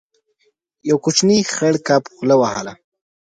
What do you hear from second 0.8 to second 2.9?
يو کوچنی خړ کب خوله وهله.